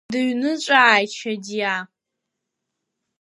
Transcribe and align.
Дыҩныҵәааит 0.13 1.11
Шьадиа. 1.17 1.75